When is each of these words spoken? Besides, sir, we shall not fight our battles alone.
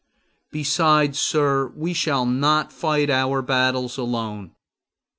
Besides, 0.49 1.19
sir, 1.19 1.67
we 1.75 1.93
shall 1.93 2.25
not 2.25 2.73
fight 2.73 3.11
our 3.11 3.43
battles 3.43 3.99
alone. 3.99 4.55